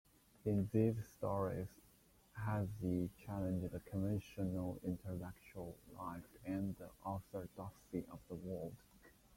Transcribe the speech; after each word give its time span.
In 0.45 0.67
these 0.73 0.95
stories, 1.15 1.67
Hesse 2.33 3.09
challenged 3.23 3.75
conventional 3.85 4.79
intellectual 4.83 5.77
life 5.95 6.25
and 6.43 6.75
the 6.77 6.89
orthodoxy 7.05 8.07
of 8.11 8.17
the 8.27 8.33
world. 8.33 8.73